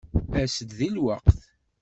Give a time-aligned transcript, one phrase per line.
[0.41, 1.39] As-d deg lweqt.